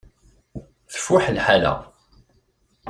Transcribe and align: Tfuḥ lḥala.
Tfuḥ 0.93 1.25
lḥala. 1.35 1.73